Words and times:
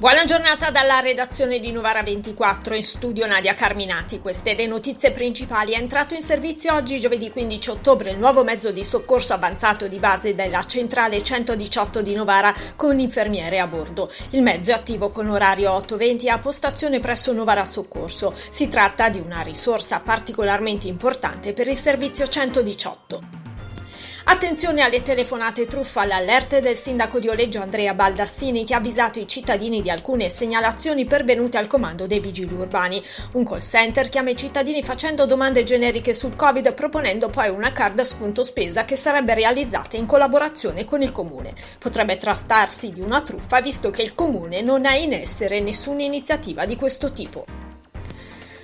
Buona 0.00 0.24
giornata 0.24 0.70
dalla 0.70 1.00
redazione 1.00 1.58
di 1.58 1.72
Novara 1.72 2.02
24, 2.02 2.74
in 2.74 2.82
studio 2.82 3.26
Nadia 3.26 3.52
Carminati. 3.52 4.18
Queste 4.18 4.54
le 4.54 4.66
notizie 4.66 5.12
principali. 5.12 5.74
È 5.74 5.76
entrato 5.76 6.14
in 6.14 6.22
servizio 6.22 6.72
oggi, 6.72 6.98
giovedì 6.98 7.30
15 7.30 7.68
ottobre, 7.68 8.12
il 8.12 8.16
nuovo 8.16 8.42
mezzo 8.42 8.72
di 8.72 8.82
soccorso 8.82 9.34
avanzato 9.34 9.88
di 9.88 9.98
base 9.98 10.34
della 10.34 10.62
centrale 10.62 11.22
118 11.22 12.00
di 12.00 12.14
Novara 12.14 12.54
con 12.76 12.98
infermiere 12.98 13.58
a 13.58 13.66
bordo. 13.66 14.10
Il 14.30 14.40
mezzo 14.40 14.70
è 14.70 14.74
attivo 14.74 15.10
con 15.10 15.28
orario 15.28 15.70
8.20 15.72 16.30
a 16.30 16.38
postazione 16.38 16.98
presso 16.98 17.34
Novara 17.34 17.66
Soccorso. 17.66 18.34
Si 18.48 18.68
tratta 18.68 19.10
di 19.10 19.18
una 19.18 19.42
risorsa 19.42 20.00
particolarmente 20.00 20.88
importante 20.88 21.52
per 21.52 21.68
il 21.68 21.76
servizio 21.76 22.26
118. 22.26 23.39
Attenzione 24.30 24.82
alle 24.82 25.02
telefonate 25.02 25.66
truffa 25.66 26.02
all'alerte 26.02 26.60
del 26.60 26.76
sindaco 26.76 27.18
di 27.18 27.26
Oleggio 27.26 27.60
Andrea 27.60 27.94
Baldassini 27.94 28.64
che 28.64 28.74
ha 28.74 28.76
avvisato 28.76 29.18
i 29.18 29.26
cittadini 29.26 29.82
di 29.82 29.90
alcune 29.90 30.28
segnalazioni 30.28 31.04
pervenute 31.04 31.58
al 31.58 31.66
comando 31.66 32.06
dei 32.06 32.20
vigili 32.20 32.54
urbani. 32.54 33.02
Un 33.32 33.44
call 33.44 33.58
center 33.58 34.08
chiama 34.08 34.30
i 34.30 34.36
cittadini 34.36 34.84
facendo 34.84 35.26
domande 35.26 35.64
generiche 35.64 36.14
sul 36.14 36.36
Covid 36.36 36.74
proponendo 36.74 37.28
poi 37.28 37.48
una 37.48 37.72
card 37.72 38.04
sconto 38.04 38.44
spesa 38.44 38.84
che 38.84 38.94
sarebbe 38.94 39.34
realizzata 39.34 39.96
in 39.96 40.06
collaborazione 40.06 40.84
con 40.84 41.02
il 41.02 41.10
comune. 41.10 41.52
Potrebbe 41.80 42.16
trattarsi 42.16 42.92
di 42.92 43.00
una 43.00 43.22
truffa 43.22 43.60
visto 43.60 43.90
che 43.90 44.02
il 44.02 44.14
comune 44.14 44.62
non 44.62 44.86
ha 44.86 44.94
in 44.94 45.12
essere 45.12 45.58
nessuna 45.58 46.02
iniziativa 46.02 46.66
di 46.66 46.76
questo 46.76 47.10
tipo. 47.12 47.59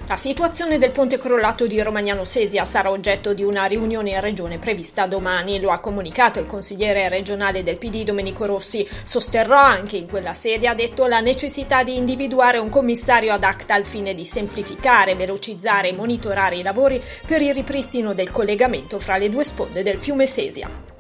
La 0.09 0.17
situazione 0.17 0.79
del 0.79 0.93
ponte 0.93 1.19
crollato 1.19 1.67
di 1.67 1.83
Romagnano 1.83 2.23
Sesia 2.23 2.65
sarà 2.65 2.93
oggetto 2.93 3.35
di 3.35 3.43
una 3.43 3.65
riunione 3.65 4.11
in 4.11 4.21
regione 4.21 4.57
prevista 4.57 5.09
domani, 5.09 5.59
lo 5.59 5.71
ha 5.71 5.81
comunicato 5.81 6.39
il 6.39 6.47
consigliere 6.47 7.09
regionale 7.09 7.65
del 7.65 7.77
PD 7.77 8.05
Domenico 8.05 8.47
Rossi. 8.47 8.87
Sosterrò 9.03 9.59
anche 9.59 9.97
in 9.97 10.07
quella 10.07 10.33
sede, 10.33 10.69
ha 10.69 10.75
detto, 10.75 11.09
la 11.09 11.19
necessità 11.19 11.83
di 11.83 11.97
individuare 11.97 12.59
un 12.59 12.69
commissario 12.69 13.33
ad 13.33 13.43
acta 13.43 13.75
al 13.75 13.85
fine 13.85 14.15
di 14.15 14.25
semplificare, 14.25 15.17
velocizzare 15.17 15.89
e 15.89 15.93
monitorare 15.93 16.55
i 16.55 16.63
lavori 16.63 17.03
per 17.27 17.43
il 17.43 17.53
ripristino 17.53 18.15
del 18.15 18.31
collegamento 18.31 19.01
fra 19.01 19.17
le 19.17 19.29
due 19.29 19.43
sponde 19.43 19.83
del 19.83 19.99
fiume 19.99 20.27
Sesia. 20.27 20.96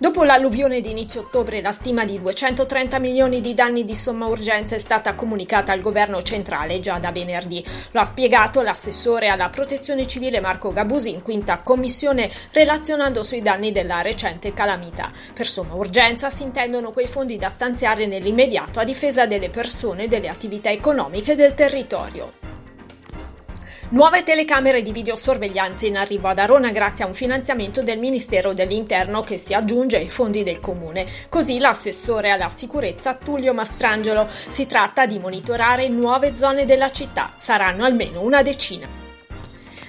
Dopo 0.00 0.22
l'alluvione 0.22 0.80
di 0.80 0.92
inizio 0.92 1.22
ottobre, 1.22 1.60
la 1.60 1.72
stima 1.72 2.04
di 2.04 2.20
230 2.20 3.00
milioni 3.00 3.40
di 3.40 3.52
danni 3.52 3.82
di 3.82 3.96
somma 3.96 4.26
urgenza 4.26 4.76
è 4.76 4.78
stata 4.78 5.16
comunicata 5.16 5.72
al 5.72 5.80
governo 5.80 6.22
centrale 6.22 6.78
già 6.78 7.00
da 7.00 7.10
venerdì. 7.10 7.64
Lo 7.90 7.98
ha 7.98 8.04
spiegato 8.04 8.62
l'assessore 8.62 9.26
alla 9.26 9.48
protezione 9.48 10.06
civile 10.06 10.40
Marco 10.40 10.72
Gabusi 10.72 11.10
in 11.10 11.22
quinta 11.22 11.62
commissione 11.62 12.30
relazionando 12.52 13.24
sui 13.24 13.42
danni 13.42 13.72
della 13.72 14.00
recente 14.00 14.54
calamità. 14.54 15.10
Per 15.34 15.48
somma 15.48 15.74
urgenza 15.74 16.30
si 16.30 16.44
intendono 16.44 16.92
quei 16.92 17.08
fondi 17.08 17.36
da 17.36 17.50
stanziare 17.50 18.06
nell'immediato 18.06 18.78
a 18.78 18.84
difesa 18.84 19.26
delle 19.26 19.50
persone 19.50 20.04
e 20.04 20.08
delle 20.08 20.28
attività 20.28 20.70
economiche 20.70 21.34
del 21.34 21.54
territorio. 21.54 22.47
Nuove 23.90 24.22
telecamere 24.22 24.82
di 24.82 24.92
videosorveglianza 24.92 25.86
in 25.86 25.96
arrivo 25.96 26.28
ad 26.28 26.38
Arona 26.38 26.70
grazie 26.72 27.04
a 27.04 27.08
un 27.08 27.14
finanziamento 27.14 27.82
del 27.82 27.98
Ministero 27.98 28.52
dell'Interno 28.52 29.22
che 29.22 29.38
si 29.38 29.54
aggiunge 29.54 29.96
ai 29.96 30.10
fondi 30.10 30.42
del 30.42 30.60
comune. 30.60 31.06
Così 31.30 31.58
l'assessore 31.58 32.28
alla 32.28 32.50
sicurezza 32.50 33.14
Tullio 33.14 33.54
Mastrangelo. 33.54 34.28
Si 34.28 34.66
tratta 34.66 35.06
di 35.06 35.18
monitorare 35.18 35.88
nuove 35.88 36.36
zone 36.36 36.66
della 36.66 36.90
città, 36.90 37.32
saranno 37.34 37.84
almeno 37.84 38.20
una 38.20 38.42
decina. 38.42 38.97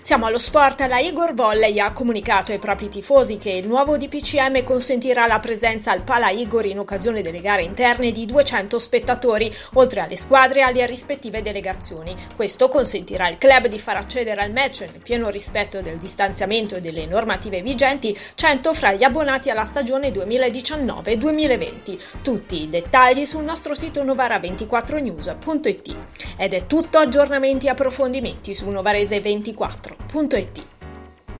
Siamo 0.09 0.25
allo 0.25 0.39
sport. 0.39 0.81
La 0.87 0.97
Igor 0.97 1.35
Volley 1.35 1.77
ha 1.79 1.91
comunicato 1.91 2.51
ai 2.51 2.57
propri 2.57 2.89
tifosi 2.89 3.37
che 3.37 3.51
il 3.51 3.67
nuovo 3.67 3.95
DPCM 3.95 4.63
consentirà 4.63 5.27
la 5.27 5.37
presenza 5.37 5.91
al 5.91 6.01
Pala 6.01 6.31
Igor 6.31 6.65
in 6.65 6.79
occasione 6.79 7.21
delle 7.21 7.41
gare 7.41 7.61
interne 7.61 8.11
di 8.11 8.25
200 8.25 8.79
spettatori, 8.79 9.53
oltre 9.73 9.99
alle 9.99 10.15
squadre 10.15 10.61
e 10.61 10.63
alle 10.63 10.87
rispettive 10.87 11.43
delegazioni. 11.43 12.15
Questo 12.35 12.69
consentirà 12.69 13.25
al 13.25 13.37
club 13.37 13.67
di 13.67 13.77
far 13.77 13.97
accedere 13.97 14.41
al 14.41 14.51
match, 14.51 14.79
nel 14.79 14.99
pieno 15.03 15.29
rispetto 15.29 15.79
del 15.83 15.97
distanziamento 15.97 16.77
e 16.77 16.81
delle 16.81 17.05
normative 17.05 17.61
vigenti, 17.61 18.17
100 18.33 18.73
fra 18.73 18.93
gli 18.93 19.03
abbonati 19.03 19.51
alla 19.51 19.63
stagione 19.63 20.09
2019-2020. 20.09 21.99
Tutti 22.23 22.63
i 22.63 22.69
dettagli 22.69 23.27
sul 23.27 23.43
nostro 23.43 23.75
sito 23.75 24.03
novara24news.it. 24.03 25.95
Ed 26.35 26.55
è 26.55 26.65
tutto 26.65 26.97
aggiornamenti 26.97 27.67
e 27.67 27.69
approfondimenti 27.69 28.55
su 28.55 28.67
Novarese 28.71 29.21
24. 29.21 29.98
Punto 30.07 30.37